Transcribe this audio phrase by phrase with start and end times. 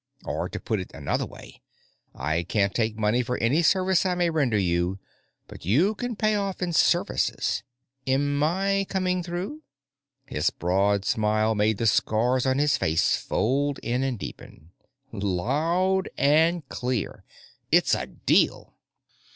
[0.25, 1.61] "Or, to put it another way,
[2.15, 4.97] I can't take money for any service I may render you,
[5.47, 7.61] but you can pay off in services.
[8.07, 9.61] Am I coming through?"
[10.25, 14.71] His broad smile made the scars on his face fold in and deepen.
[15.11, 17.23] "Loud and clear.
[17.71, 18.73] It's a deal."